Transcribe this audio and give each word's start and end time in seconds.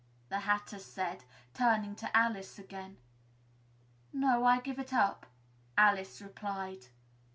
the 0.29 0.39
Hatter 0.39 0.79
said, 0.79 1.25
turning 1.53 1.93
to 1.95 2.17
Alice 2.17 2.57
again. 2.57 2.97
"No, 4.11 4.45
I 4.45 4.59
give 4.59 4.79
it 4.79 4.91
up," 4.93 5.27
Alice 5.77 6.23
replied. 6.23 6.85